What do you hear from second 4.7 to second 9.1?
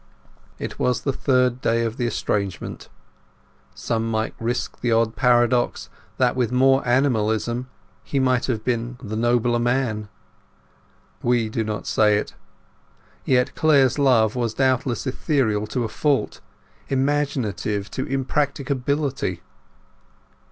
the odd paradox that with more animalism he would have been